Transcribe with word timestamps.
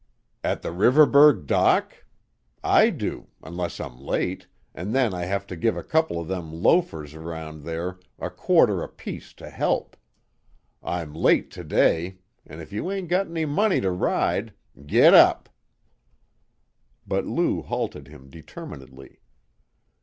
"At 0.43 0.63
the 0.63 0.71
Riverburgh 0.71 1.45
dock? 1.45 2.05
I 2.63 2.89
do, 2.89 3.27
unless 3.43 3.79
I'm 3.79 3.99
late, 4.01 4.47
an' 4.73 4.93
then 4.93 5.13
I 5.13 5.25
have 5.25 5.45
to 5.45 5.55
give 5.55 5.77
a 5.77 5.83
couple 5.83 6.17
o' 6.17 6.23
them 6.23 6.51
loafers 6.51 7.13
around 7.13 7.61
there 7.65 7.99
a 8.17 8.31
quarter 8.31 8.81
apiece 8.81 9.31
to 9.35 9.47
help. 9.51 9.95
I'm 10.81 11.13
late 11.13 11.51
to 11.51 11.63
day, 11.63 12.17
an' 12.47 12.61
if 12.61 12.73
you 12.73 12.89
ain't 12.91 13.09
got 13.09 13.27
any 13.27 13.45
money 13.45 13.79
to 13.79 13.91
ride 13.91 14.53
Giddap!" 14.87 15.49
But 17.05 17.27
Lou 17.27 17.61
halted 17.61 18.07
him 18.07 18.27
determinedly. 18.27 19.19